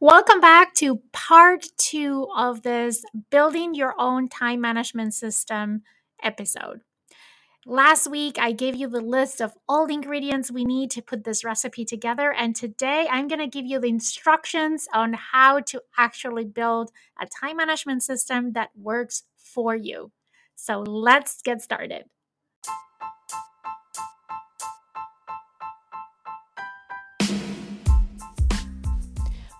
[0.00, 5.84] Welcome back to part two of this Building Your Own Time Management System
[6.22, 6.82] episode.
[7.64, 11.24] Last week, I gave you the list of all the ingredients we need to put
[11.24, 12.30] this recipe together.
[12.30, 17.24] And today, I'm going to give you the instructions on how to actually build a
[17.24, 20.12] time management system that works for you.
[20.56, 22.04] So let's get started.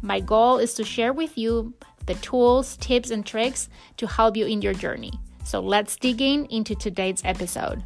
[0.00, 1.74] My goal is to share with you
[2.06, 5.12] the tools, tips, and tricks to help you in your journey.
[5.44, 7.82] So let's dig in into today's episode.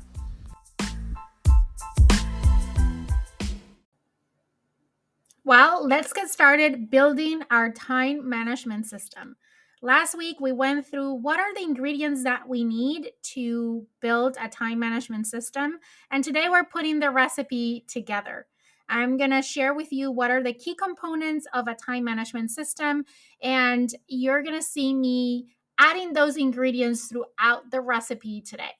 [5.44, 9.36] Well, let's get started building our time management system.
[9.80, 14.48] Last week, we went through what are the ingredients that we need to build a
[14.48, 15.80] time management system.
[16.10, 18.46] And today, we're putting the recipe together.
[18.92, 22.50] I'm going to share with you what are the key components of a time management
[22.50, 23.04] system,
[23.42, 25.46] and you're going to see me
[25.78, 28.72] adding those ingredients throughout the recipe today.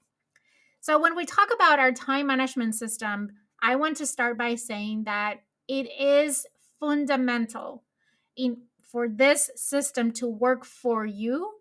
[0.81, 3.31] So, when we talk about our time management system,
[3.63, 6.47] I want to start by saying that it is
[6.79, 7.83] fundamental
[8.37, 8.59] in
[8.91, 11.53] for this system to work for you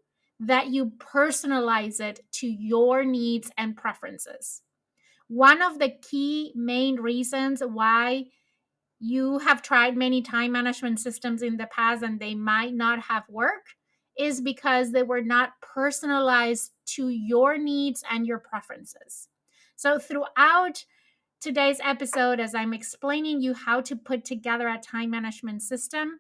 [0.42, 4.62] that you personalize it to your needs and preferences.
[5.30, 8.26] One of the key main reasons why
[9.02, 13.24] you have tried many time management systems in the past and they might not have
[13.28, 13.76] worked
[14.18, 19.28] is because they were not personalized to your needs and your preferences.
[19.76, 20.86] So, throughout
[21.40, 26.20] today's episode, as I'm explaining you how to put together a time management system,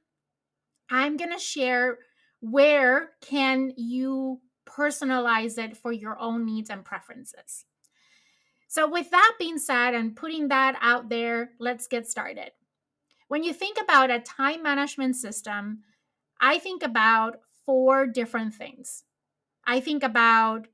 [0.90, 2.00] I'm going to share
[2.40, 7.66] where can you personalize it for your own needs and preferences.
[8.68, 12.52] So, with that being said, and putting that out there, let's get started.
[13.31, 15.84] When you think about a time management system,
[16.42, 19.06] I think about four different things.
[19.66, 20.68] I think about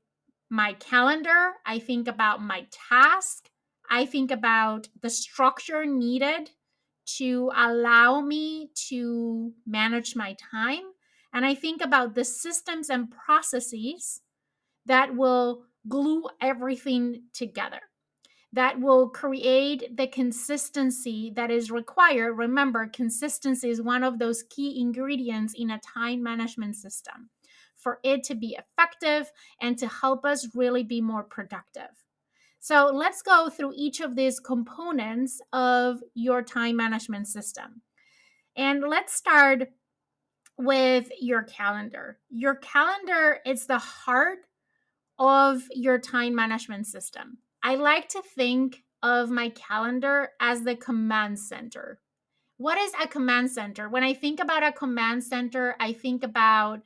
[0.50, 3.48] my calendar, I think about my task,
[3.88, 6.50] I think about the structure needed
[7.18, 10.82] to allow me to manage my time,
[11.32, 14.22] and I think about the systems and processes
[14.84, 17.82] that will glue everything together
[18.52, 22.32] that will create the consistency that is required.
[22.34, 27.28] Remember, consistency is one of those key ingredients in a time management system
[27.76, 31.90] for it to be effective and to help us really be more productive.
[32.58, 37.82] So, let's go through each of these components of your time management system.
[38.56, 39.68] And let's start
[40.56, 42.18] with your calendar.
[42.30, 44.40] Your calendar is the heart
[45.18, 47.38] of your time management system.
[47.62, 52.00] I like to think of my calendar as the command center.
[52.56, 53.88] What is a command center?
[53.88, 56.82] When I think about a command center, I think about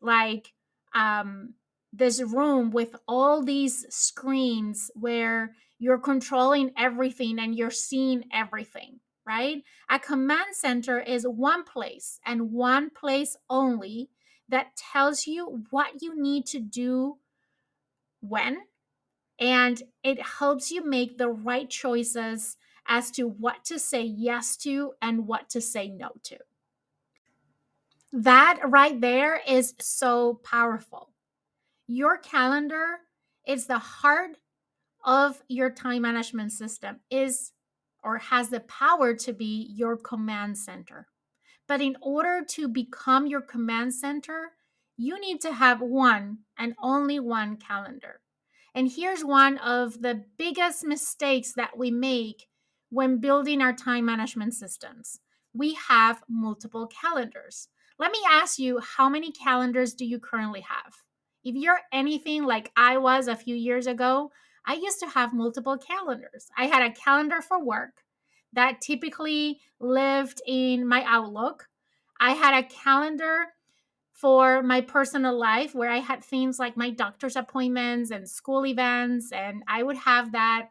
[0.00, 0.52] like
[0.94, 1.54] um,
[1.92, 9.62] this room with all these screens where you're controlling everything and you're seeing everything, right?
[9.88, 14.10] A command center is one place and one place only
[14.48, 17.18] that tells you what you need to do
[18.20, 18.58] when
[19.38, 22.56] and it helps you make the right choices
[22.86, 26.38] as to what to say yes to and what to say no to.
[28.12, 31.10] That right there is so powerful.
[31.86, 32.98] Your calendar
[33.46, 34.36] is the heart
[35.04, 37.52] of your time management system is
[38.02, 41.08] or has the power to be your command center.
[41.66, 44.52] But in order to become your command center,
[44.96, 48.20] you need to have one and only one calendar.
[48.74, 52.46] And here's one of the biggest mistakes that we make
[52.90, 55.20] when building our time management systems
[55.54, 57.68] we have multiple calendars.
[57.98, 60.92] Let me ask you how many calendars do you currently have?
[61.44, 64.32] If you're anything like I was a few years ago,
[64.66, 66.48] I used to have multiple calendars.
[66.58, 68.02] I had a calendar for work
[68.52, 71.68] that typically lived in my Outlook.
[72.18, 73.46] I had a calendar
[74.24, 79.30] for my personal life where I had things like my doctor's appointments and school events,
[79.30, 80.70] and I would have that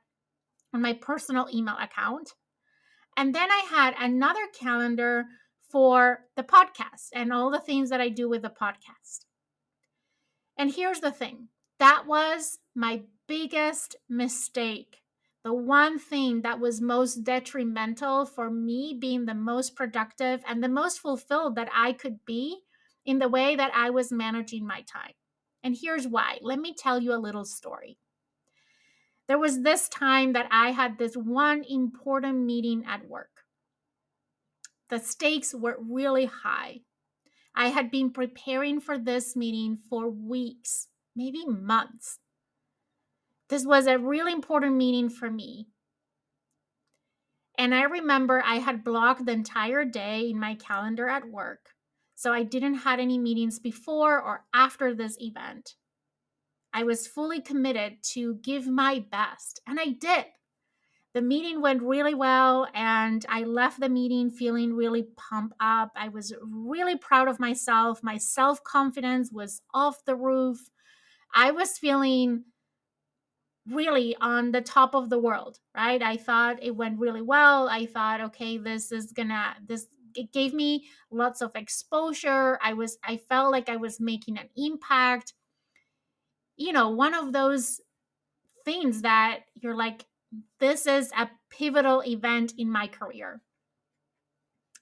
[0.74, 2.32] on my personal email account.
[3.16, 5.26] And then I had another calendar
[5.70, 9.26] for the podcast and all the things that I do with the podcast.
[10.58, 15.04] And here's the thing that was my biggest mistake.
[15.44, 20.70] The one thing that was most detrimental for me being the most productive and the
[20.70, 22.64] most fulfilled that I could be
[23.06, 25.14] in the way that I was managing my time.
[25.64, 26.40] And here's why.
[26.42, 27.98] Let me tell you a little story.
[29.28, 33.30] There was this time that I had this one important meeting at work.
[34.90, 36.82] The stakes were really high.
[37.56, 42.20] I had been preparing for this meeting for weeks, maybe months.
[43.50, 45.68] This was a really important meeting for me.
[47.58, 51.70] And I remember I had blocked the entire day in my calendar at work.
[52.16, 55.76] So I didn't had any meetings before or after this event.
[56.74, 60.26] I was fully committed to give my best, and I did.
[61.14, 65.92] The meeting went really well, and I left the meeting feeling really pumped up.
[65.96, 68.02] I was really proud of myself.
[68.02, 70.72] My self confidence was off the roof.
[71.36, 72.46] I was feeling
[73.68, 76.02] really on the top of the world, right?
[76.02, 77.70] I thought it went really well.
[77.70, 82.60] I thought, okay, this is gonna, this, it gave me lots of exposure.
[82.62, 85.34] I was, I felt like I was making an impact
[86.56, 87.82] you know, one of those
[88.66, 90.06] things that you're like,
[90.60, 93.42] this is a pivotal event in my career.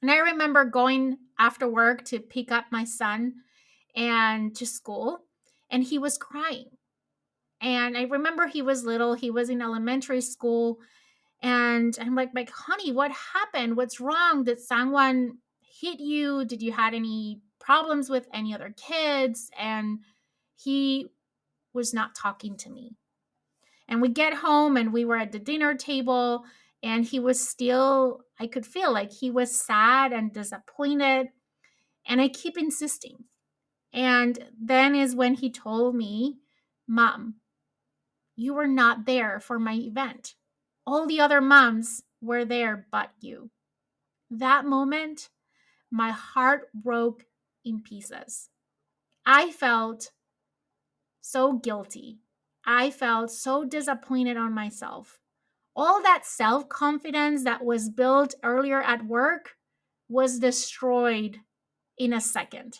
[0.01, 3.36] And I remember going after work to pick up my son
[3.95, 5.25] and to school,
[5.69, 6.69] and he was crying.
[7.62, 10.80] And I remember he was little, he was in elementary school.
[11.42, 13.76] And I'm like, like, honey, what happened?
[13.76, 14.44] What's wrong?
[14.44, 16.46] Did someone hit you?
[16.46, 19.50] Did you had any problems with any other kids?
[19.58, 20.00] And
[20.56, 21.08] he
[21.74, 22.96] was not talking to me.
[23.88, 26.46] And we get home and we were at the dinner table
[26.84, 31.28] and he was still, I could feel like he was sad and disappointed.
[32.06, 33.26] And I keep insisting.
[33.94, 36.38] And then is when he told me,
[36.88, 37.36] Mom,
[38.36, 40.36] you were not there for my event.
[40.86, 43.50] All the other moms were there but you.
[44.30, 45.30] That moment,
[45.92, 47.25] my heart broke
[47.66, 48.50] in pieces.
[49.25, 50.12] I felt
[51.22, 52.19] so guilty.
[52.66, 55.19] I felt so disappointed on myself.
[55.75, 59.56] All that self confidence that was built earlier at work
[60.10, 61.38] was destroyed
[61.98, 62.80] in a second.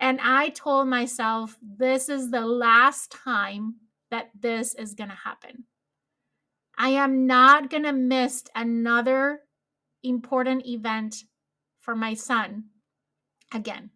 [0.00, 3.76] And I told myself, this is the last time
[4.10, 5.64] that this is going to happen.
[6.76, 9.40] I am not going to miss another
[10.02, 11.16] important event
[11.80, 12.64] for my son
[13.52, 13.90] again.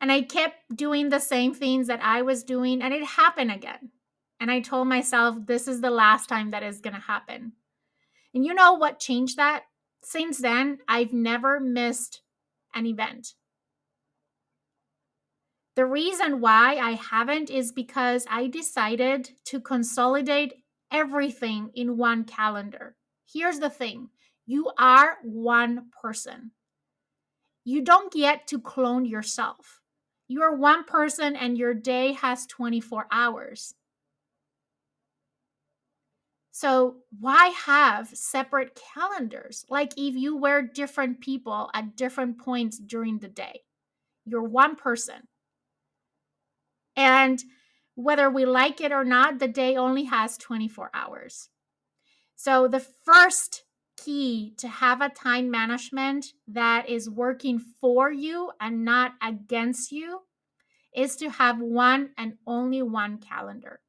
[0.00, 3.90] And I kept doing the same things that I was doing, and it happened again.
[4.40, 7.52] And I told myself, this is the last time that is going to happen.
[8.32, 9.64] And you know what changed that?
[10.04, 12.22] Since then, I've never missed
[12.74, 13.34] an event.
[15.78, 20.54] The reason why I haven't is because I decided to consolidate
[20.90, 22.96] everything in one calendar.
[23.32, 24.08] Here's the thing
[24.44, 26.50] you are one person.
[27.62, 29.80] You don't get to clone yourself.
[30.26, 33.72] You are one person and your day has 24 hours.
[36.50, 39.64] So, why have separate calendars?
[39.70, 43.60] Like if you were different people at different points during the day,
[44.24, 45.28] you're one person.
[46.98, 47.44] And
[47.94, 51.48] whether we like it or not, the day only has 24 hours.
[52.34, 53.62] So, the first
[53.96, 60.22] key to have a time management that is working for you and not against you
[60.94, 63.80] is to have one and only one calendar.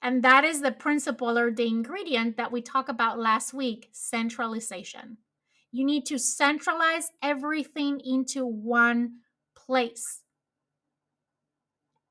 [0.00, 5.18] And that is the principle or the ingredient that we talked about last week centralization.
[5.72, 9.18] You need to centralize everything into one
[9.56, 10.21] place.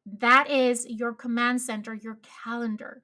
[0.06, 3.04] That is your command center, your calendar.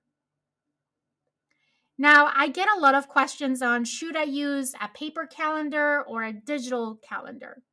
[1.98, 6.24] Now, I get a lot of questions on should I use a paper calendar or
[6.24, 7.63] a digital calendar?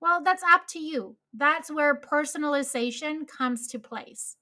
[0.00, 1.16] Well, that's up to you.
[1.32, 4.36] That's where personalization comes to place.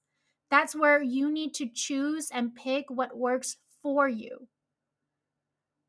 [0.49, 4.47] That's where you need to choose and pick what works for you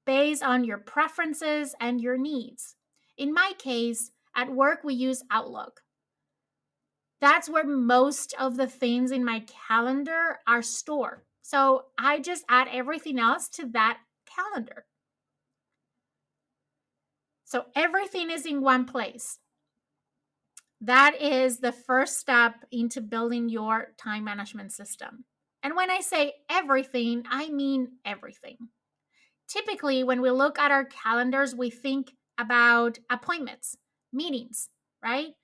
[0.08, 2.76] based on your preferences and your needs.
[3.18, 5.82] In my case, at work, we use Outlook.
[7.20, 11.22] That's where most of the things in my calendar are stored.
[11.42, 14.86] So I just add everything else to that calendar.
[17.44, 19.40] So everything is in one place.
[20.80, 25.24] That is the first step into building your time management system.
[25.62, 28.56] And when I say everything, I mean everything.
[29.48, 33.76] typically, when we look at our calendars, we think about appointments,
[34.12, 34.70] meetings,
[35.02, 35.34] right?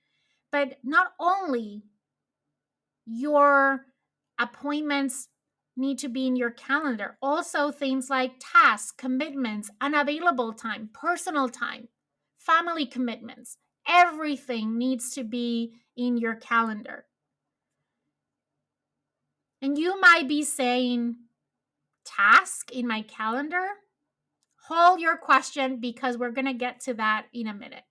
[0.55, 1.83] But not only
[3.05, 3.87] your
[4.39, 5.27] appointments
[5.75, 11.89] need to be in your calendar, also things like tasks, commitments, unavailable time, personal time,
[12.37, 17.03] family commitments, everything needs to be in your calendar.
[19.61, 21.17] And you might be saying,
[22.05, 23.67] task in my calendar?
[24.69, 27.83] Hold your question because we're going to get to that in a minute.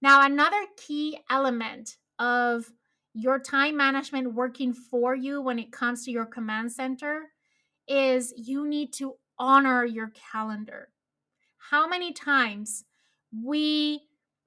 [0.00, 2.70] Now, another key element of
[3.14, 7.32] your time management working for you when it comes to your command center
[7.88, 10.88] is you need to honor your calendar.
[11.70, 12.84] How many times
[13.32, 14.02] we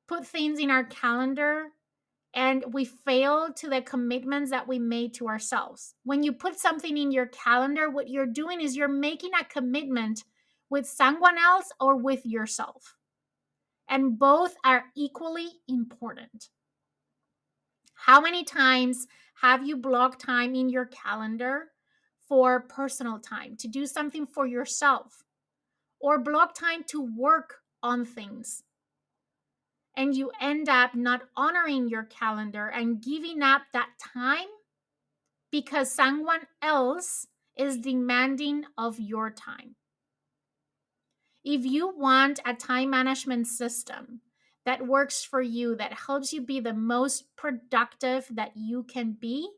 [0.07, 1.67] put things in our calendar
[2.33, 5.95] and we fail to the commitments that we made to ourselves.
[6.03, 10.23] When you put something in your calendar, what you're doing is you're making a commitment
[10.69, 12.95] with someone else or with yourself.
[13.91, 16.49] And both are equally important.
[17.93, 19.05] How many times
[19.41, 21.67] have you blocked time in your calendar
[22.27, 25.21] for personal time, to do something for yourself,
[25.99, 28.63] or block time to work on things?
[29.95, 34.47] and you end up not honoring your calendar and giving up that time
[35.51, 39.75] because someone else is demanding of your time.
[41.43, 44.21] If you want a time management system
[44.65, 49.49] that works for you, that helps you be the most productive that you can be,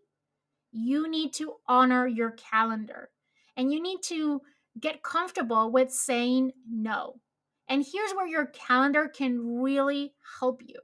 [0.71, 3.09] you need to honor your calendar
[3.55, 4.41] and you need to
[4.79, 7.19] get comfortable with saying no.
[7.67, 10.79] And here's where your calendar can really help you.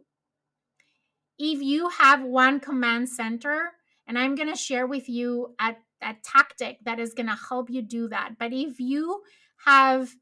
[1.38, 3.72] If you have one command center,
[4.06, 7.70] and I'm going to share with you a, a tactic that is going to help
[7.70, 8.32] you do that.
[8.38, 9.22] But if you
[9.66, 10.16] have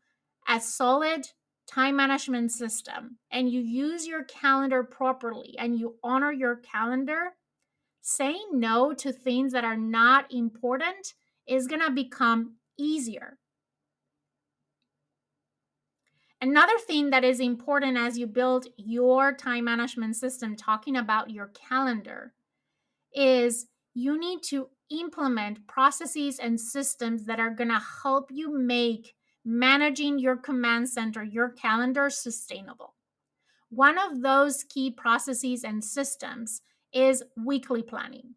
[0.47, 1.27] a solid
[1.67, 7.33] time management system and you use your calendar properly and you honor your calendar,
[8.01, 11.13] saying no to things that are not important
[11.45, 13.37] is going to become easier.
[16.39, 21.47] Another thing that is important as you build your time management system, talking about your
[21.47, 22.33] calendar,
[23.13, 29.15] is you need to implement processes and systems that are going to help you make
[29.47, 32.93] managing your command center, your calendar, sustainable.
[33.69, 36.61] One of those key processes and systems
[36.93, 38.35] is weekly planning.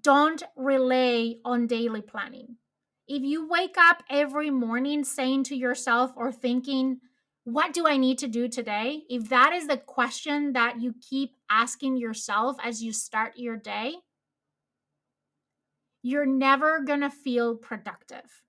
[0.00, 2.56] Don't rely on daily planning
[3.08, 7.00] if you wake up every morning saying to yourself or thinking,
[7.44, 9.02] what do I need to do today?
[9.08, 13.94] If that is the question that you keep asking yourself as you start your day,
[16.02, 18.42] you're never going to feel productive.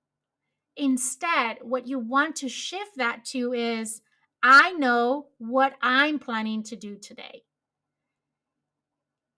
[0.77, 4.01] Instead, what you want to shift that to is
[4.43, 7.43] I know what I'm planning to do today.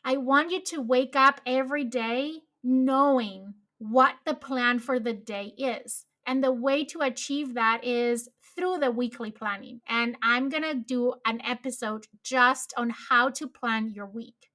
[0.04, 5.54] I want you to wake up every day knowing what the plan for the day
[5.58, 6.06] is.
[6.26, 9.82] And the way to achieve that is through the weekly planning.
[9.88, 14.49] And I'm going to do an episode just on how to plan your week.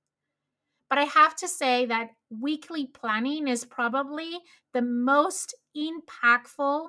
[0.94, 4.30] But I have to say that weekly planning is probably
[4.72, 6.86] the most impactful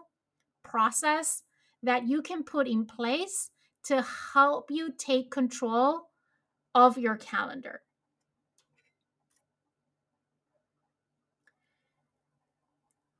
[0.64, 1.42] process
[1.82, 3.50] that you can put in place
[3.86, 6.12] to help you take control
[6.76, 7.82] of your calendar.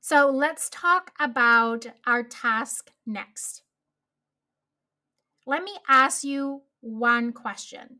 [0.00, 3.62] So let's talk about our task next.
[5.46, 7.98] Let me ask you one question.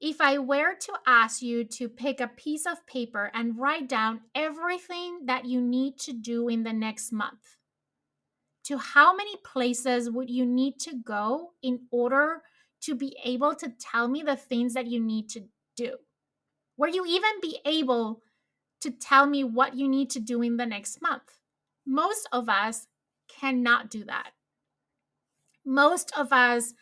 [0.00, 4.20] If I were to ask you to pick a piece of paper and write down
[4.34, 7.56] everything that you need to do in the next month,
[8.64, 12.42] to how many places would you need to go in order
[12.82, 15.44] to be able to tell me the things that you need to
[15.76, 15.96] do?
[16.76, 18.22] Were you even be able
[18.80, 21.40] to tell me what you need to do in the next month.
[21.86, 22.86] Most of us
[23.28, 24.30] cannot do that.
[25.64, 26.74] Most of us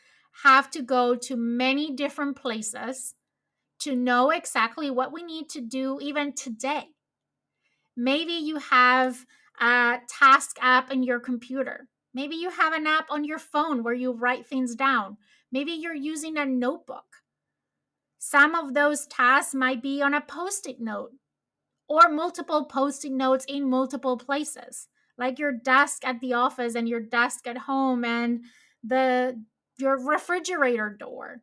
[0.43, 3.15] have to go to many different places
[3.81, 6.89] to know exactly what we need to do even today.
[7.97, 9.25] Maybe you have
[9.61, 11.89] a task app in your computer.
[12.13, 15.17] Maybe you have an app on your phone where you write things down.
[15.53, 17.05] Maybe you're using a notebook.
[18.19, 21.13] Some of those tasks might be on a post it note
[21.89, 24.89] or multiple post-it notes in multiple places
[25.19, 28.45] like your desk at the office and your desk at home and
[28.83, 29.41] the
[29.79, 31.43] your refrigerator door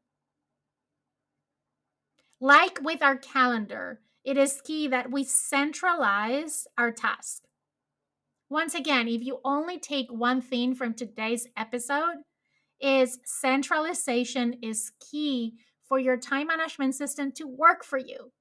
[2.39, 7.43] like with our calendar it is key that we centralize our task
[8.49, 12.17] Once again, if you only take one thing from today's episode,
[12.81, 15.55] is centralization is key
[15.87, 18.31] for your time management system to work for you.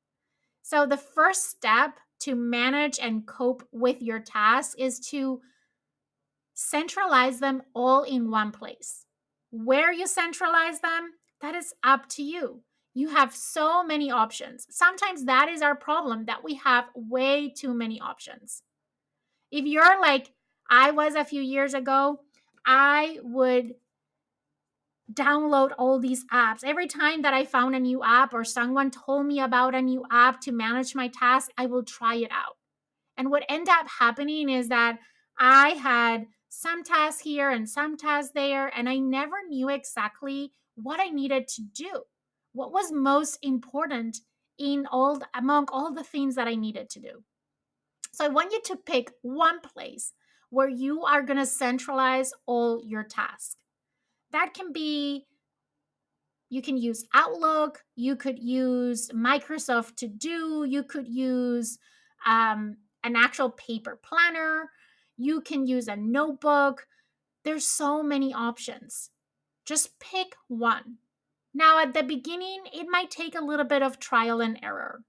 [0.63, 5.41] So the first step to manage and cope with your tasks is to
[6.55, 9.02] centralize them all in one place.
[9.53, 12.63] Where you centralize them, that is up to you.
[12.95, 14.67] You have so many options.
[14.71, 18.63] Sometimes that is our problem that we have way too many options.
[19.51, 20.33] If you're like
[20.71, 22.21] I was a few years ago,
[22.65, 23.75] I would
[25.13, 26.65] download all these apps.
[26.65, 30.05] Every time that I found a new app or someone told me about a new
[30.11, 32.57] app to manage my task, I will try it out.
[33.19, 34.99] And what ended up happening is that
[35.39, 41.01] I had some tasks here and some tasks there, and I never knew exactly what
[41.01, 42.03] I needed to do.
[42.53, 44.19] What was most important
[44.59, 47.25] in all among all the things that I needed to do.
[48.13, 50.13] So I want you to pick one place
[50.51, 53.57] where you are going to centralize all your tasks.
[54.33, 55.25] That can be
[56.51, 61.79] you can use Outlook, you could use Microsoft To Do, you could use
[62.27, 64.69] um, an actual paper planner,
[65.17, 66.87] you can use a notebook.
[67.45, 69.11] There's so many options.
[69.65, 70.99] Just pick one.
[71.55, 75.03] Now, at the beginning, it might take a little bit of trial and error.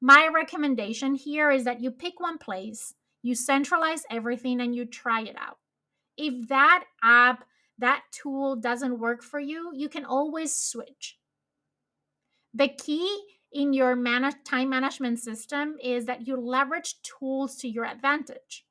[0.00, 5.22] My recommendation here is that you pick one place, you centralize everything, and you try
[5.22, 5.58] it out.
[6.16, 7.44] If that app,
[7.78, 11.18] that tool doesn't work for you, you can always switch.
[12.52, 13.22] The key
[13.52, 13.96] in your
[14.44, 18.64] time management system is that you leverage tools to your advantage.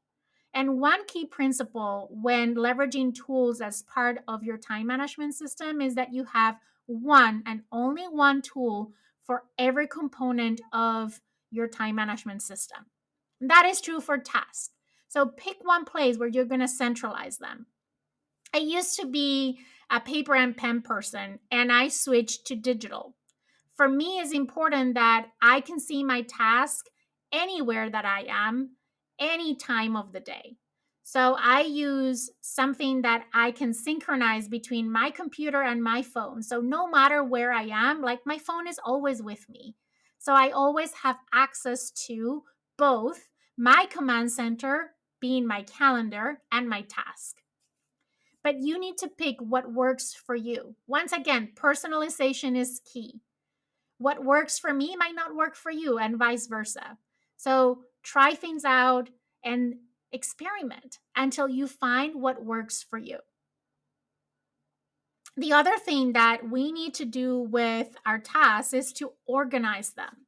[0.56, 5.96] And one key principle when leveraging tools as part of your time management system is
[5.96, 8.94] that you have one and only one tool
[9.26, 11.20] for every component of
[11.52, 12.86] your time management system.
[13.42, 14.70] That is true for tasks.
[15.10, 17.66] So pick one place where you're going to centralize them.
[18.54, 19.60] I used to be
[19.90, 23.16] a paper and pen person and I switched to digital.
[23.76, 26.86] For me, it's important that I can see my task
[27.34, 28.72] anywhere that I am
[29.20, 30.58] any time of the day.
[31.04, 36.42] So I use something that I can synchronize between my computer and my phone.
[36.42, 39.76] So no matter where I am, like my phone is always with me.
[40.18, 42.44] So I always have access to
[42.78, 47.36] both my command center, being my calendar, and my task.
[48.44, 50.76] But you need to pick what works for you.
[50.88, 53.22] Once again, personalization is key.
[54.00, 56.98] What works for me might not work for you, and vice versa.
[57.38, 59.10] So try things out
[59.44, 59.76] and
[60.12, 63.18] experiment until you find what works for you.
[65.36, 70.28] The other thing that we need to do with our tasks is to organize them.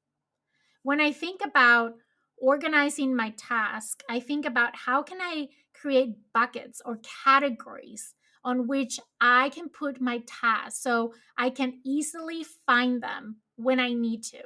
[0.84, 1.94] When I think about
[2.38, 9.00] organizing my task, I think about how can I create buckets or categories on which
[9.22, 14.40] I can put my tasks so I can easily find them when I need to.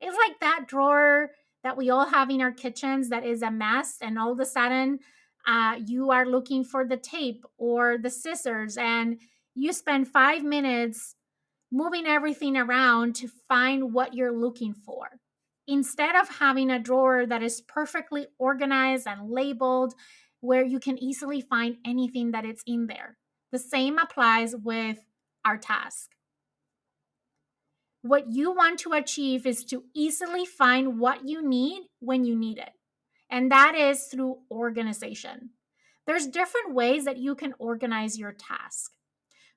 [0.00, 1.30] It's like that drawer
[1.64, 4.46] that we all have in our kitchens that is a mess and all of a
[4.46, 5.00] sudden
[5.46, 9.18] uh, you are looking for the tape or the scissors and
[9.54, 11.16] you spend five minutes
[11.72, 15.08] moving everything around to find what you're looking for.
[15.66, 19.94] Instead of having a drawer that is perfectly organized and labeled
[20.40, 23.16] where you can easily find anything that it's in there.
[23.50, 24.98] The same applies with
[25.44, 26.10] our task
[28.04, 32.58] what you want to achieve is to easily find what you need when you need
[32.58, 32.72] it.
[33.30, 35.50] And that is through organization.
[36.06, 38.92] There's different ways that you can organize your task.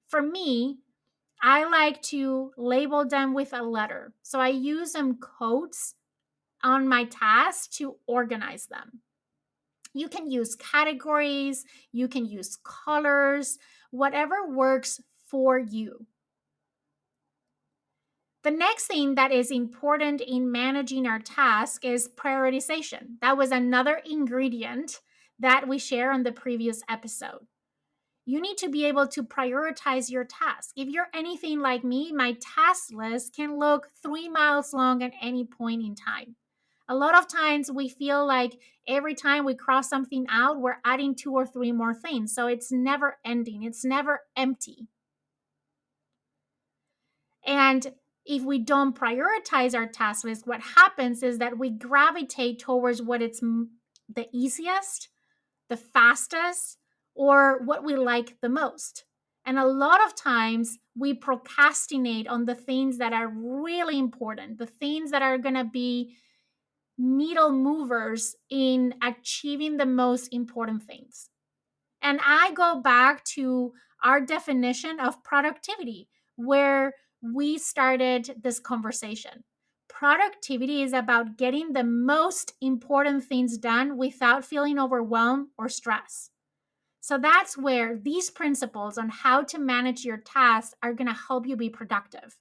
[0.08, 0.78] For me,
[1.44, 4.14] I like to label them with a letter.
[4.24, 5.96] So I use some codes
[6.64, 9.02] on my tasks to organize them.
[9.94, 13.58] You can use categories, you can use colors,
[13.92, 16.06] whatever works for you.
[18.44, 23.20] The next thing that is important in managing our task is prioritization.
[23.22, 25.02] That was another ingredient
[25.40, 27.48] that we share on the previous episode.
[28.26, 30.72] You need to be able to prioritize your task.
[30.76, 35.46] If you're anything like me, my task list can look three miles long at any
[35.46, 36.36] point in time.
[36.90, 41.16] A lot of times we feel like every time we cross something out, we're adding
[41.16, 42.34] two or three more things.
[42.34, 44.88] So it's never ending, it's never empty.
[47.46, 47.94] And
[48.28, 53.22] if we don't prioritize our task list, what happens is that we gravitate towards what
[53.22, 55.10] it's the easiest,
[55.70, 56.78] the fastest,
[57.16, 59.06] or what we like the most.
[59.46, 64.66] And a lot of times we procrastinate on the things that are really important, the
[64.66, 66.16] things that are going to be
[66.98, 71.30] needle movers in achieving the most important things.
[72.02, 73.72] And I go back to
[74.04, 79.44] our definition of productivity, where we started this conversation.
[79.90, 86.30] Productivity is about getting the most important things done without feeling overwhelmed or stress.
[87.00, 91.48] So that's where these principles on how to manage your tasks are going to help
[91.48, 92.38] you be productive.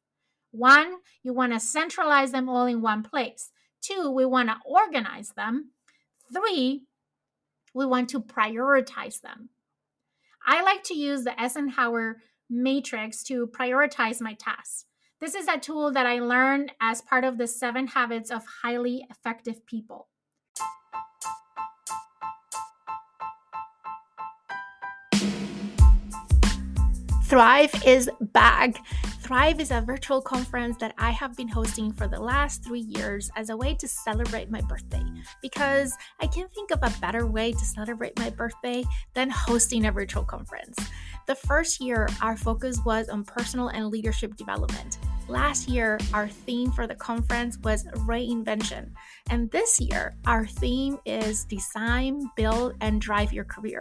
[0.51, 3.51] One, you want to centralize them all in one place.
[3.81, 5.71] Two, we want to organize them.
[6.35, 6.83] Three,
[7.75, 9.51] we want to prioritize them.
[10.45, 12.17] I like to use the Eisenhower
[12.49, 14.85] matrix to prioritize my tasks.
[15.21, 19.07] This is a tool that I learned as part of the seven habits of highly
[19.11, 20.09] effective people.
[27.27, 28.77] Thrive is back.
[29.21, 33.29] Thrive is a virtual conference that I have been hosting for the last three years
[33.35, 35.03] as a way to celebrate my birthday
[35.43, 39.91] because I can't think of a better way to celebrate my birthday than hosting a
[39.91, 40.79] virtual conference.
[41.27, 44.99] The first year, our focus was on personal and leadership development.
[45.27, 48.93] Last year, our theme for the conference was reinvention.
[49.29, 53.81] And this year, our theme is design, build, and drive your career.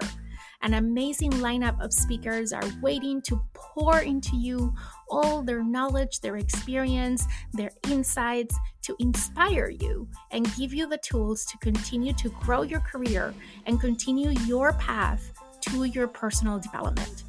[0.64, 4.74] An amazing lineup of speakers are waiting to pour into you
[5.08, 11.46] all their knowledge, their experience, their insights to inspire you and give you the tools
[11.46, 13.36] to continue to grow your career
[13.68, 15.32] and continue your path
[15.62, 17.24] to your personal development.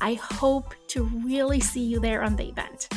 [0.00, 2.88] I hope to really see you there on the event.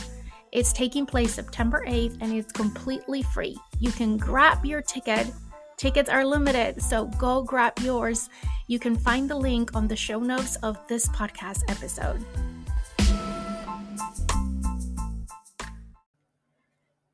[0.52, 3.58] It's taking place September 8th and it's completely free.
[3.80, 5.28] You can grab your ticket
[5.82, 8.30] Tickets are limited, so go grab yours.
[8.68, 12.24] You can find the link on the show notes of this podcast episode.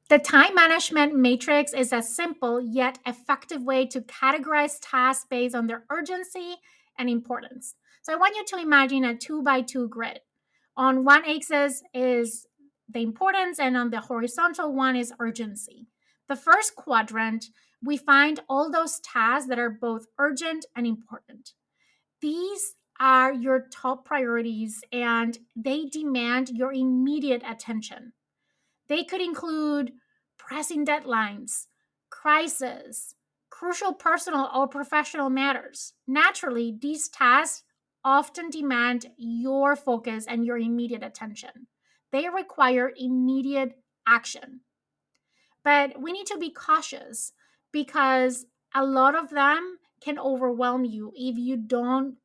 [0.09, 5.67] The time management matrix is a simple yet effective way to categorize tasks based on
[5.67, 6.55] their urgency
[6.99, 7.75] and importance.
[8.07, 10.21] So I want you to imagine a two by two grid.
[10.77, 12.47] On one axis is
[12.87, 15.87] the importance, and on the horizontal one is urgency.
[16.29, 17.47] The first quadrant
[17.83, 21.51] we find all those tasks that are both urgent and important.
[22.21, 28.13] These are your top priorities and they demand your immediate attention.
[28.87, 29.91] They could include
[30.37, 31.67] pressing deadlines,
[32.09, 33.15] crises,
[33.49, 35.91] crucial personal or professional matters.
[36.07, 37.63] Naturally, these tasks
[38.07, 41.67] often demand your focus and your immediate attention.
[42.13, 43.73] They require immediate
[44.07, 44.61] action.
[45.61, 47.33] But we need to be cautious
[47.73, 52.15] because a lot of them can overwhelm you if you don't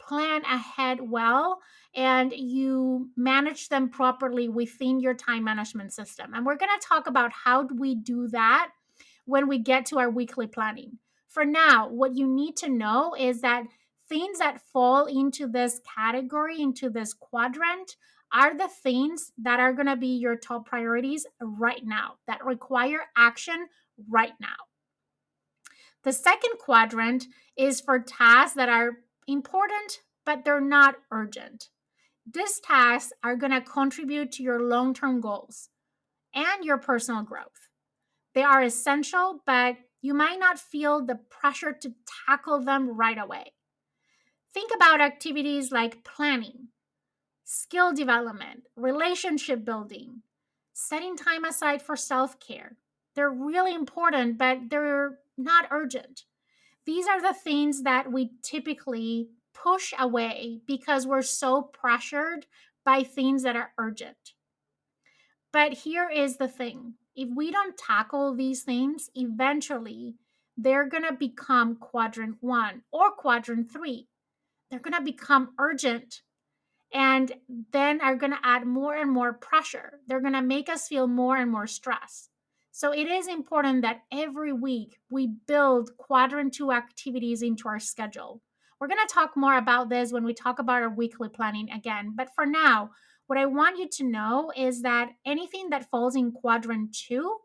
[0.00, 1.60] plan ahead well
[1.94, 6.34] and you manage them properly within your time management system.
[6.34, 8.70] And we're going to talk about how do we do that
[9.24, 10.98] when we get to our weekly planning.
[11.28, 13.66] For now, what you need to know is that
[14.12, 17.96] things that fall into this category, into this quadrant,
[18.30, 23.00] are the things that are going to be your top priorities right now, that require
[23.16, 23.68] action
[24.10, 24.56] right now.
[26.04, 27.24] The second quadrant
[27.56, 31.70] is for tasks that are important, but they're not urgent.
[32.30, 35.70] These tasks are going to contribute to your long term goals
[36.34, 37.68] and your personal growth.
[38.34, 41.94] They are essential, but you might not feel the pressure to
[42.26, 43.52] tackle them right away.
[44.52, 46.68] Think about activities like planning,
[47.44, 50.22] skill development, relationship building,
[50.74, 52.76] setting time aside for self care.
[53.14, 56.24] They're really important, but they're not urgent.
[56.84, 62.46] These are the things that we typically push away because we're so pressured
[62.84, 64.34] by things that are urgent.
[65.52, 70.16] But here is the thing if we don't tackle these things, eventually
[70.56, 74.08] they're going to become quadrant one or quadrant three.
[74.72, 76.22] They're going to become urgent
[76.94, 77.30] and
[77.72, 80.00] then are going to add more and more pressure.
[80.06, 82.30] They're going to make us feel more and more stress.
[82.70, 88.40] So it is important that every week we build quadrant two activities into our schedule.
[88.80, 92.14] We're going to talk more about this when we talk about our weekly planning again.
[92.16, 92.92] But for now,
[93.26, 97.36] what I want you to know is that anything that falls in quadrant two,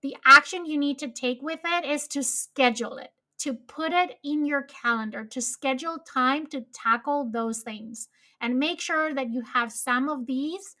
[0.00, 4.18] the action you need to take with it is to schedule it, to put it
[4.22, 8.08] in your calendar, to schedule time to tackle those things,
[8.40, 10.76] and make sure that you have some of these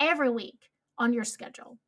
[0.00, 1.78] every week on your schedule.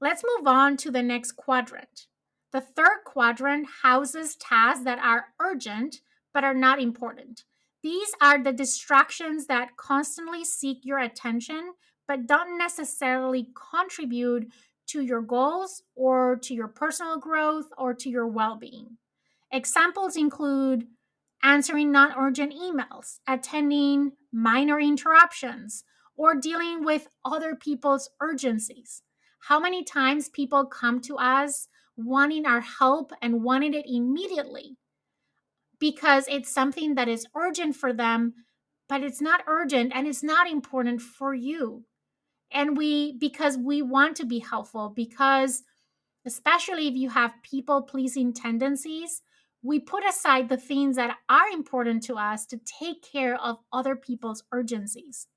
[0.00, 2.06] Let's move on to the next quadrant.
[2.52, 6.00] The third quadrant houses tasks that are urgent
[6.34, 7.44] but are not important.
[7.82, 11.72] These are the distractions that constantly seek your attention
[12.08, 14.52] but don't necessarily contribute
[14.92, 18.98] to your goals or to your personal growth or to your well being.
[19.50, 20.86] Examples include
[21.42, 25.84] answering non urgent emails, attending minor interruptions,
[26.16, 29.02] or dealing with other people's urgencies.
[29.48, 34.76] How many times people come to us wanting our help and wanting it immediately
[35.78, 38.34] because it's something that is urgent for them,
[38.88, 41.84] but it's not urgent and it's not important for you.
[42.52, 45.62] And we, because we want to be helpful, because
[46.26, 49.22] especially if you have people pleasing tendencies,
[49.62, 53.94] we put aside the things that are important to us to take care of other
[53.96, 55.28] people's urgencies.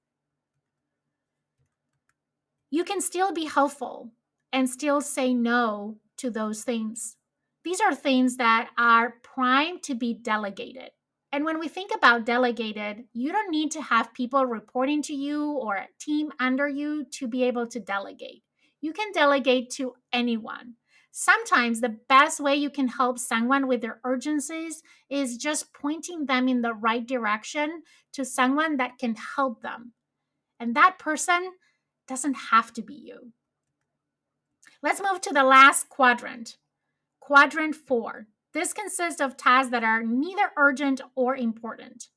[2.72, 4.12] You can still be helpful
[4.52, 7.18] and still say no to those things.
[7.64, 10.92] These are things that are primed to be delegated.
[11.36, 15.52] And when we think about delegated, you don't need to have people reporting to you
[15.52, 18.42] or a team under you to be able to delegate.
[18.80, 20.76] You can delegate to anyone.
[21.12, 26.48] Sometimes the best way you can help someone with their urgencies is just pointing them
[26.48, 29.92] in the right direction to someone that can help them.
[30.58, 31.52] And that person
[32.08, 33.34] doesn't have to be you.
[34.82, 36.56] Let's move to the last quadrant.
[37.20, 38.28] Quadrant four.
[38.56, 42.08] This consists of tasks that are neither urgent or important.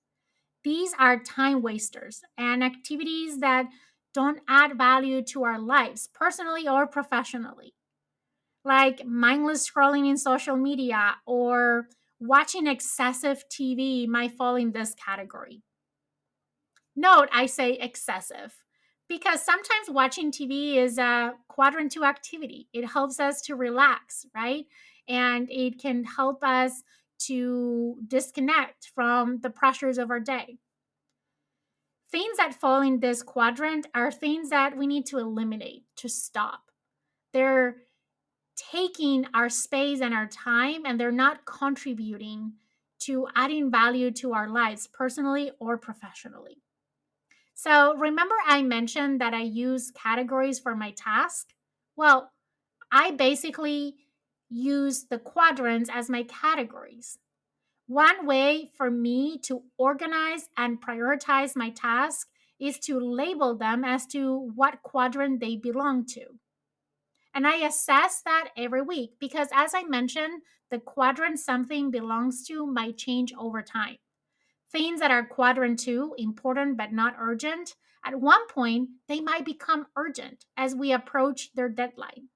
[0.63, 3.67] These are time wasters and activities that
[4.15, 7.75] don't add value to our lives, personally or professionally,
[8.65, 11.89] like mindless scrolling in social media or
[12.21, 15.65] watching excessive TV might fall in this category.
[16.95, 18.63] Note I say excessive
[19.09, 22.69] because sometimes watching TV is a quadrant two activity.
[22.73, 24.67] It helps us to relax, right?
[25.09, 26.83] And it can help us
[27.21, 30.59] to disconnect from the pressures of our day.
[32.11, 36.71] Things that fall in this quadrant are things that we need to eliminate, to stop.
[37.33, 37.77] They're
[38.57, 42.55] taking our space and our time, and they're not contributing
[43.01, 46.63] to adding value to our lives personally or professionally.
[47.55, 51.49] So remember I mentioned that I use categories for my task?
[51.97, 52.33] Well,
[52.91, 53.97] I basically
[54.51, 57.19] use the quadrants as my categories.
[57.87, 62.29] One way for me to organize and prioritize my task
[62.61, 66.39] is to label them as to what quadrant they belong to.
[67.35, 72.67] And I assess that every week because, as I mentioned, the quadrant something belongs to
[72.67, 73.97] might change over time.
[74.71, 79.87] Things that are quadrant two, important but not urgent, at one point they might become
[79.97, 82.29] urgent as we approach their deadline.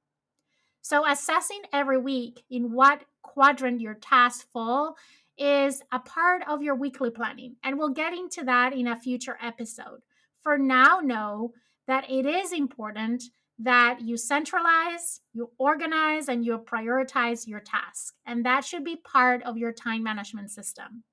[0.82, 4.96] So, assessing every week in what quadrant your tasks fall
[5.38, 7.56] is a part of your weekly planning.
[7.62, 10.00] And we'll get into that in a future episode.
[10.42, 11.52] For now, know
[11.86, 13.22] that it is important
[13.60, 18.14] that you centralize, you organize, and you prioritize your task.
[18.26, 21.04] And that should be part of your time management system.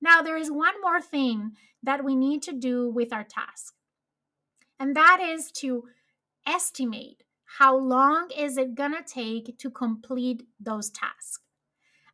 [0.00, 3.74] Now, there is one more thing that we need to do with our task,
[4.78, 5.84] and that is to
[6.46, 7.24] estimate
[7.58, 11.40] how long is it going to take to complete those tasks.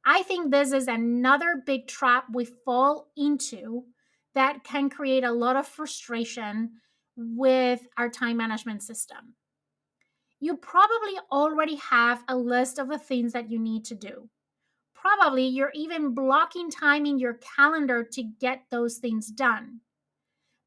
[0.05, 3.85] I think this is another big trap we fall into
[4.35, 6.73] that can create a lot of frustration
[7.17, 9.35] with our time management system.
[10.41, 14.29] You probably already have a list of the things that you need to do
[15.05, 19.81] probably you're even blocking time in your calendar to get those things done.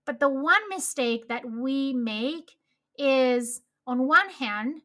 [0.06, 2.52] But the one mistake that we make
[2.98, 4.82] is on one hand,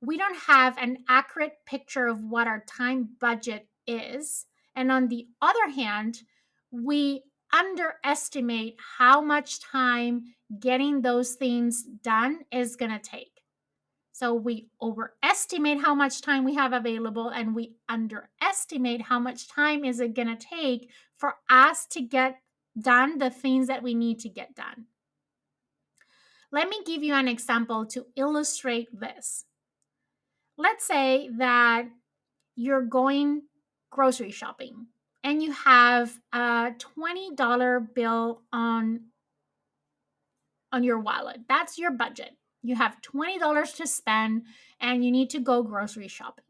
[0.00, 4.46] we don't have an accurate picture of what our time budget is.
[4.74, 6.22] And on the other hand,
[6.70, 10.22] we underestimate how much time
[10.60, 13.42] getting those things done is going to take.
[14.12, 19.84] So we overestimate how much time we have available and we underestimate how much time
[19.84, 22.38] is it going to take for us to get
[22.80, 24.86] done the things that we need to get done.
[26.56, 29.44] Let me give you an example to illustrate this.
[30.56, 31.84] Let's say that
[32.54, 33.42] you're going
[33.90, 34.86] grocery shopping
[35.22, 39.00] and you have a $20 bill on
[40.72, 41.40] on your wallet.
[41.46, 42.30] That's your budget.
[42.62, 44.44] You have $20 to spend
[44.80, 46.46] and you need to go grocery shopping.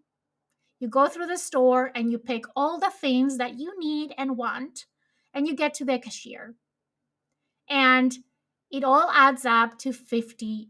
[0.78, 4.36] You go through the store and you pick all the things that you need and
[4.36, 4.86] want,
[5.34, 6.54] and you get to the cashier.
[7.68, 8.16] And
[8.70, 10.68] it all adds up to $50.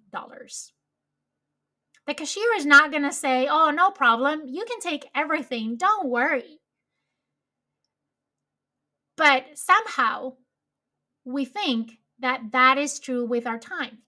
[2.07, 4.43] The cashier is not going to say, Oh, no problem.
[4.47, 5.77] You can take everything.
[5.77, 6.61] Don't worry.
[9.17, 10.35] But somehow
[11.25, 13.99] we think that that is true with our time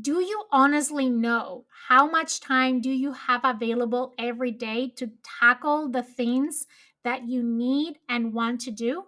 [0.00, 5.88] do you honestly know how much time do you have available every day to tackle
[5.88, 6.66] the things
[7.04, 9.04] that you need and want to do?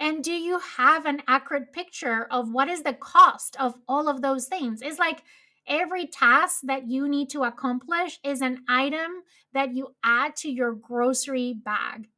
[0.00, 4.22] And do you have an accurate picture of what is the cost of all of
[4.22, 4.80] those things?
[4.80, 5.22] It's like
[5.66, 10.72] every task that you need to accomplish is an item that you add to your
[10.72, 12.08] grocery bag.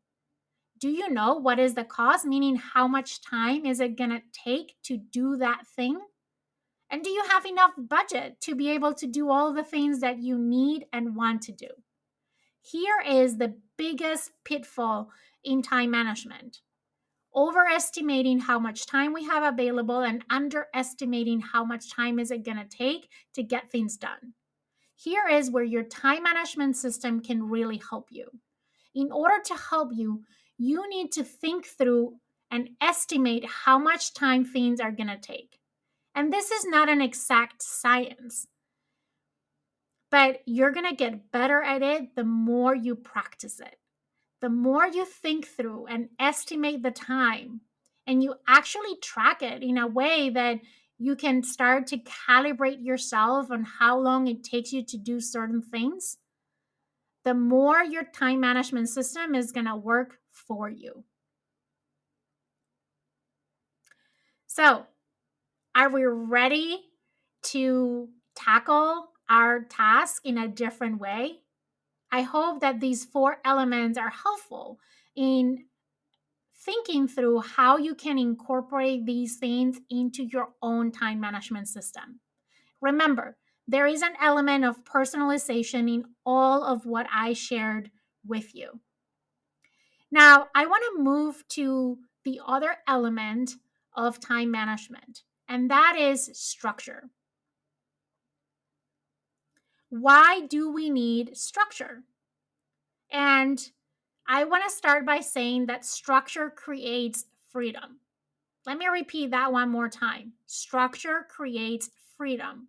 [0.79, 2.25] Do you know what is the cost?
[2.25, 5.99] Meaning, how much time is it going to take to do that thing?
[6.89, 10.19] And do you have enough budget to be able to do all the things that
[10.19, 11.69] you need and want to do?
[12.61, 15.11] Here is the biggest pitfall
[15.43, 16.61] in time management
[17.35, 22.59] overestimating how much time we have available and underestimating how much time is it going
[22.59, 24.35] to take to get things done.
[24.95, 28.29] Here is where your time management system can really help you.
[28.95, 30.23] In order to help you,
[30.59, 32.15] you need to think through
[32.51, 35.59] and estimate how much time things are going to take.
[36.15, 38.47] And this is not an exact science,
[40.11, 43.77] but you're going to get better at it the more you practice it
[44.43, 47.61] the more you think through and estimate the time
[48.09, 50.59] and you actually track it in a way that
[50.99, 55.63] you can start to calibrate yourself on how long it takes you to do certain
[55.63, 56.19] things,
[57.25, 61.05] the more your time management system is going to work for you.
[64.49, 64.87] So,
[65.75, 66.81] are we ready
[67.45, 71.42] to tackle our task in a different way?
[72.13, 74.79] I hope that these four elements are helpful
[75.17, 75.65] in
[76.55, 82.21] thinking through how you can incorporate these things into your own time management system.
[82.83, 87.91] Remember, there is an element of personalization in all of what I shared
[88.27, 88.81] with you.
[90.11, 93.53] Now, I want to move to the other element
[93.97, 97.09] of time management, and that is structure.
[99.93, 102.03] Why do we need structure?
[103.11, 103.63] And
[104.27, 107.99] I want to start by saying that structure creates freedom.
[108.65, 110.33] Let me repeat that one more time.
[110.47, 112.69] Structure creates freedom.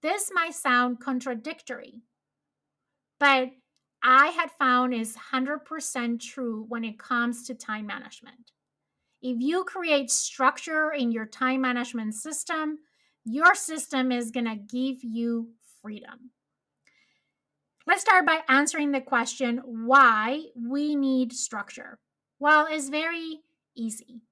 [0.00, 2.00] This might sound contradictory,
[3.20, 3.50] but
[4.02, 8.52] I had found is 100% true when it comes to time management.
[9.20, 12.78] If you create structure in your time management system,
[13.26, 15.50] your system is going to give you
[15.84, 16.30] freedom.
[17.86, 21.98] Let's start by answering the question why we need structure.
[22.38, 23.40] Well, it's very
[23.76, 24.22] easy.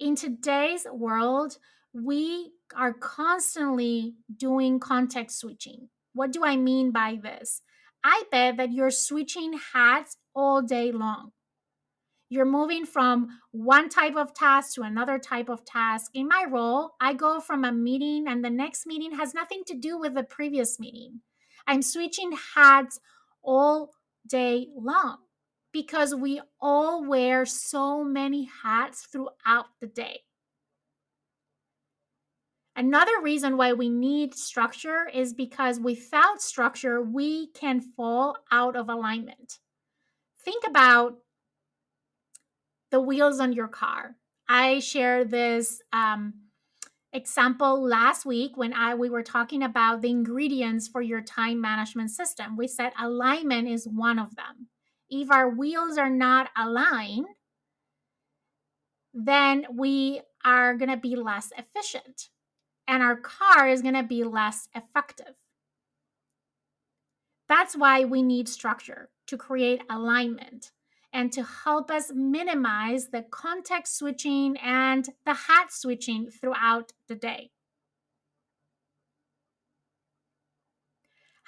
[0.00, 1.58] In today's world,
[1.92, 5.90] we are constantly doing context switching.
[6.14, 7.60] What do I mean by this?
[8.02, 11.32] I bet that you're switching hats all day long.
[12.28, 16.10] You're moving from one type of task to another type of task.
[16.12, 19.74] In my role, I go from a meeting and the next meeting has nothing to
[19.74, 21.20] do with the previous meeting.
[21.68, 22.98] I'm switching hats
[23.42, 23.92] all
[24.26, 25.18] day long
[25.72, 30.20] because we all wear so many hats throughout the day.
[32.74, 38.88] Another reason why we need structure is because without structure, we can fall out of
[38.88, 39.60] alignment.
[40.44, 41.14] Think about
[42.96, 44.16] the wheels on your car.
[44.48, 46.32] I shared this um,
[47.12, 52.10] example last week when I we were talking about the ingredients for your time management
[52.10, 52.56] system.
[52.56, 54.68] We said alignment is one of them.
[55.10, 57.26] If our wheels are not aligned,
[59.12, 62.30] then we are going to be less efficient
[62.88, 65.34] and our car is going to be less effective.
[67.46, 70.72] That's why we need structure to create alignment
[71.12, 77.50] and to help us minimize the context switching and the hat switching throughout the day.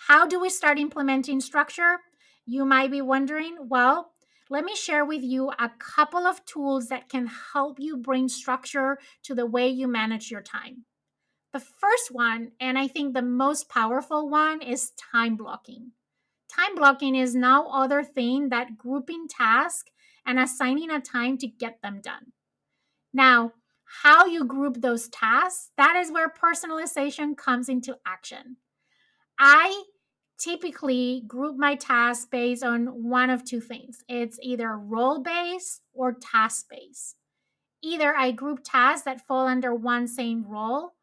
[0.07, 1.99] How do we start implementing structure?
[2.47, 3.57] You might be wondering.
[3.61, 4.13] Well,
[4.49, 8.99] let me share with you a couple of tools that can help you bring structure
[9.25, 10.87] to the way you manage your time.
[11.53, 15.93] The first one, and I think the most powerful one, is time blocking.
[16.55, 19.91] Time blocking is no other thing that grouping tasks
[20.27, 22.33] and assigning a time to get them done.
[23.13, 23.53] Now,
[24.03, 28.57] how you group those tasks, that is where personalization comes into action.
[29.39, 29.85] I
[30.39, 36.13] typically group my tasks based on one of two things it's either role based or
[36.13, 37.17] task based.
[37.83, 40.95] Either I group tasks that fall under one same role,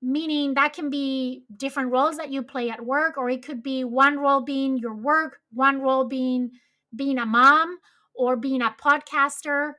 [0.00, 3.82] meaning that can be different roles that you play at work or it could be
[3.84, 6.50] one role being your work one role being
[6.94, 7.78] being a mom
[8.14, 9.72] or being a podcaster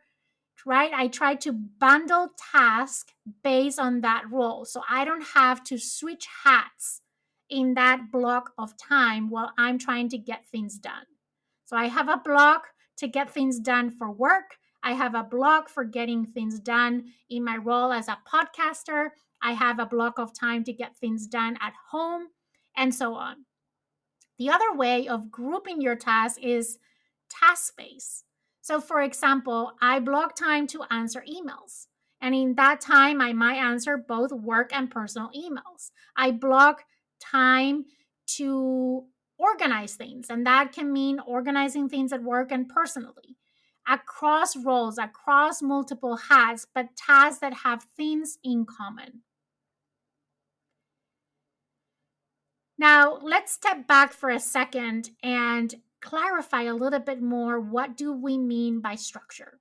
[0.66, 0.92] right?
[0.94, 3.14] I try to bundle tasks
[3.44, 4.66] based on that role.
[4.66, 7.02] So I don't have to switch hats
[7.50, 11.06] in that block of time while I'm trying to get things done.
[11.66, 12.68] So I have a block
[12.98, 14.58] to get things done for work.
[14.84, 19.10] I have a block for getting things done in my role as a podcaster.
[19.42, 22.28] I have a block of time to get things done at home,
[22.76, 23.46] and so on.
[24.38, 26.78] The other way of grouping your tasks is
[27.30, 28.24] task based.
[28.62, 31.88] So, for example, I block time to answer emails.
[32.22, 35.92] And in that time, I might answer both work and personal emails.
[36.16, 36.84] I block
[37.20, 37.86] time
[38.38, 39.06] to
[39.38, 43.38] organize things, and that can mean organizing things at work and personally,
[43.88, 49.22] across roles, across multiple hats, but tasks that have things in common.
[52.80, 58.14] Now, let's step back for a second and clarify a little bit more what do
[58.14, 59.60] we mean by structure.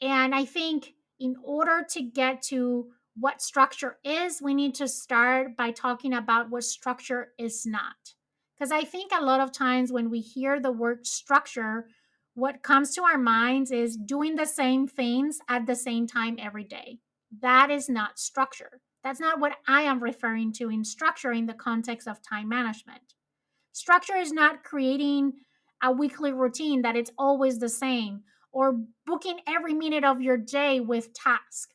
[0.00, 5.56] And I think in order to get to what structure is, we need to start
[5.56, 8.14] by talking about what structure is not.
[8.56, 11.88] Because I think a lot of times when we hear the word structure,
[12.34, 16.64] what comes to our minds is doing the same things at the same time every
[16.64, 17.00] day.
[17.40, 18.80] That is not structure.
[19.06, 23.14] That's not what I am referring to in structure in the context of time management.
[23.70, 25.34] Structure is not creating
[25.80, 30.80] a weekly routine that it's always the same or booking every minute of your day
[30.80, 31.68] with tasks.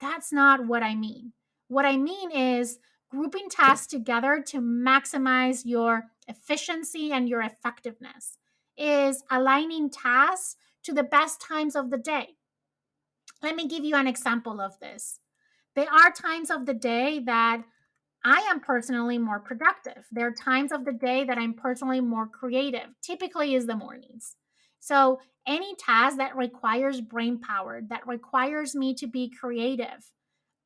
[0.00, 1.34] That's not what I mean.
[1.68, 8.38] What I mean is grouping tasks together to maximize your efficiency and your effectiveness
[8.76, 12.30] is aligning tasks to the best times of the day.
[13.40, 15.20] Let me give you an example of this.
[15.74, 17.62] There are times of the day that
[18.24, 20.04] I am personally more productive.
[20.12, 22.94] There are times of the day that I'm personally more creative.
[23.02, 24.36] Typically is the mornings.
[24.80, 30.12] So, any task that requires brain power, that requires me to be creative,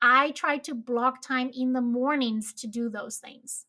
[0.02, 3.64] I try to block time in the mornings to do those things.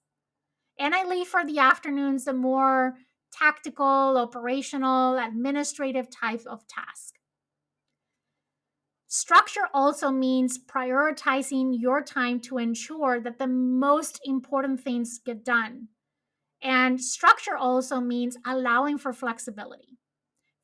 [0.80, 2.96] And I leave for the afternoons the more
[3.32, 7.17] tactical, operational, administrative type of task.
[9.08, 15.88] Structure also means prioritizing your time to ensure that the most important things get done.
[16.62, 19.98] And structure also means allowing for flexibility.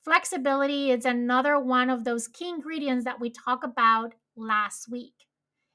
[0.04, 5.14] Flexibility is another one of those key ingredients that we talked about last week.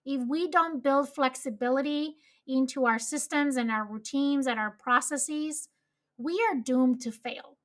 [0.05, 2.17] If we don't build flexibility
[2.47, 5.69] into our systems and our routines and our processes,
[6.19, 7.57] we are doomed to fail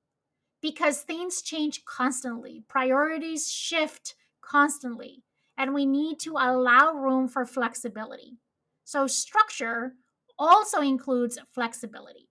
[0.61, 5.23] because things change constantly, priorities shift constantly,
[5.57, 8.37] and we need to allow room for flexibility.
[8.83, 9.93] So, structure
[10.37, 12.29] also includes flexibility.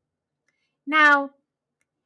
[0.87, 1.31] Now,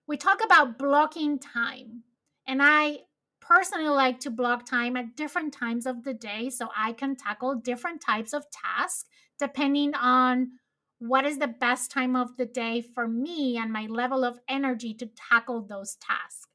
[0.06, 2.04] we talk about blocking time,
[2.46, 3.00] and I
[3.40, 7.54] personally like to block time at different times of the day so I can tackle
[7.54, 9.04] different types of tasks
[9.38, 10.52] depending on
[10.98, 14.94] what is the best time of the day for me and my level of energy
[14.94, 16.46] to tackle those tasks.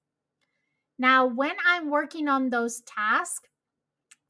[1.02, 3.50] Now, when I'm working on those tasks,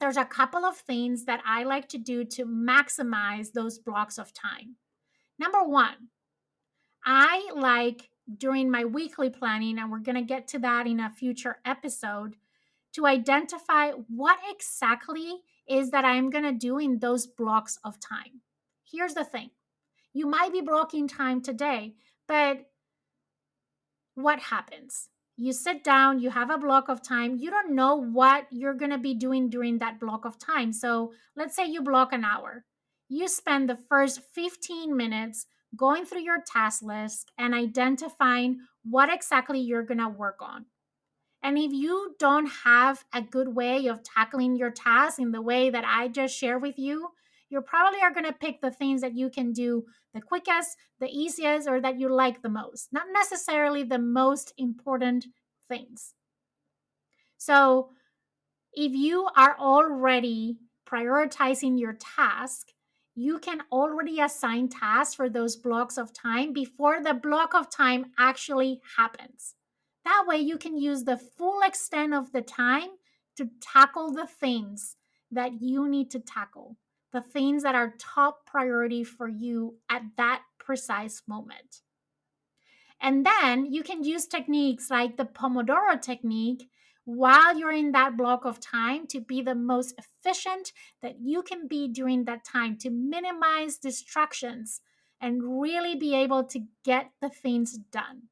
[0.00, 4.32] there's a couple of things that I like to do to maximize those blocks of
[4.32, 4.76] time.
[5.38, 6.08] Number one,
[7.04, 8.08] I like
[8.38, 12.36] during my weekly planning, and we're going to get to that in a future episode,
[12.94, 18.40] to identify what exactly is that I'm going to do in those blocks of time.
[18.90, 19.50] Here's the thing
[20.14, 21.96] you might be blocking time today,
[22.26, 22.64] but
[24.14, 25.10] what happens?
[25.36, 28.90] You sit down, you have a block of time, you don't know what you're going
[28.90, 30.72] to be doing during that block of time.
[30.72, 32.64] So let's say you block an hour.
[33.08, 39.60] You spend the first 15 minutes going through your task list and identifying what exactly
[39.60, 40.66] you're going to work on.
[41.42, 45.70] And if you don't have a good way of tackling your task in the way
[45.70, 47.08] that I just shared with you,
[47.52, 49.84] you probably are going to pick the things that you can do
[50.14, 55.26] the quickest, the easiest, or that you like the most, not necessarily the most important
[55.68, 56.14] things.
[57.36, 57.90] So,
[58.72, 60.56] if you are already
[60.88, 62.68] prioritizing your task,
[63.14, 68.06] you can already assign tasks for those blocks of time before the block of time
[68.18, 69.54] actually happens.
[70.04, 72.90] That way, you can use the full extent of the time
[73.36, 74.96] to tackle the things
[75.30, 76.76] that you need to tackle
[77.12, 81.82] the things that are top priority for you at that precise moment.
[83.00, 86.68] And then you can use techniques like the Pomodoro technique
[87.04, 91.66] while you're in that block of time to be the most efficient that you can
[91.66, 94.80] be during that time to minimize distractions
[95.20, 98.22] and really be able to get the things done.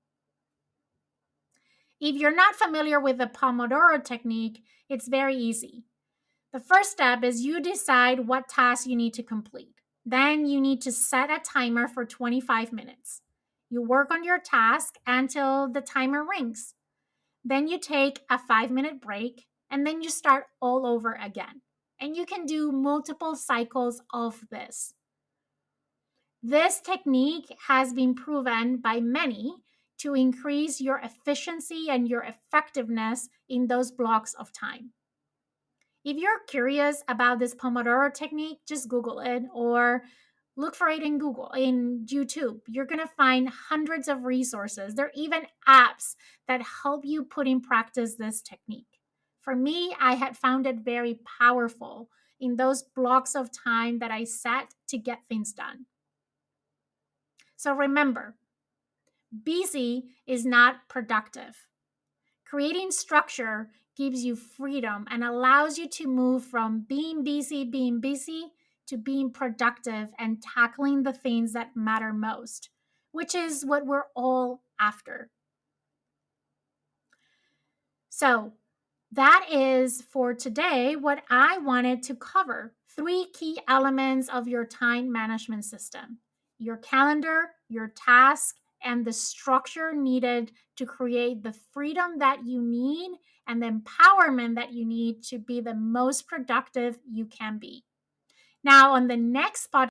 [2.01, 5.85] If you're not familiar with the Pomodoro technique, it's very easy.
[6.53, 9.75] The first step is you decide what task you need to complete.
[10.05, 13.23] Then you need to set a timer for 25 minutes.
[13.69, 16.75] You work on your task until the timer rings.
[17.45, 21.63] Then you take a five minute break and then you start all over again.
[22.01, 24.95] And you can do multiple cycles of this.
[26.43, 29.55] This technique has been proven by many
[29.99, 34.93] to increase your efficiency and your effectiveness in those blocks of time.
[36.05, 40.03] If you're curious about this Pomodoro technique, just Google it or
[40.57, 42.61] look for it in Google, in YouTube.
[42.69, 44.95] You're going to find hundreds of resources.
[44.95, 46.15] There are even apps
[46.49, 48.99] that help you put in practice this technique.
[49.41, 52.09] For me, I had found it very powerful
[52.41, 55.87] in those blocks of time that I set to get things done.
[57.57, 58.37] So remember,
[59.45, 61.67] busy is not productive.
[62.47, 63.69] Creating structure
[64.01, 68.47] gives you freedom and allows you to move from being busy, being busy,
[68.87, 72.71] to being productive and tackling the things that matter most,
[73.13, 75.29] which is what we're all after.
[78.09, 78.55] So,
[79.13, 82.73] that is for today what I wanted to cover.
[82.97, 86.21] Three key elements of your time management system
[86.59, 93.11] your calendar, your task, and the structure needed to create the freedom that you need
[93.51, 97.85] and the empowerment that you need to be the most productive you can be.
[98.63, 99.89] Now, on the next podcast,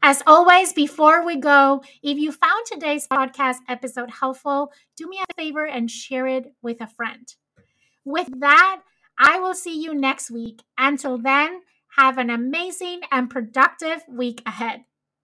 [0.00, 5.34] as always, before we go, if you found today's podcast episode helpful, do me a
[5.34, 7.34] favor and share it with a friend.
[8.04, 8.82] With that,
[9.18, 10.62] I will see you next week.
[10.78, 11.62] Until then,
[11.96, 14.84] have an amazing and productive week ahead.